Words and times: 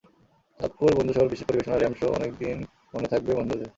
চাঁদপুর 0.59 0.91
বন্ধুসভার 0.97 1.31
বিশেষ 1.31 1.45
পরিবেশনা 1.47 1.75
র্যাম 1.77 1.93
শো 1.99 2.07
অনেক 2.17 2.31
দিন 2.39 2.57
মনে 2.93 3.07
থাকবে 3.07 3.31
বন্ধুদের। 3.37 3.69